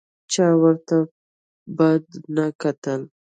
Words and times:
چا 0.31 0.47
ورته 0.61 0.97
بد 1.77 2.05
نه 2.35 2.45
کتل. 2.61 3.01